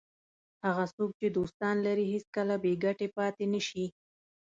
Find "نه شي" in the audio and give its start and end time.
3.53-3.85